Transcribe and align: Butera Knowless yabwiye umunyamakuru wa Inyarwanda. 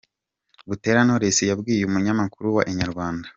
Butera 0.67 1.01
Knowless 1.05 1.37
yabwiye 1.49 1.81
umunyamakuru 1.85 2.47
wa 2.57 2.63
Inyarwanda. 2.71 3.27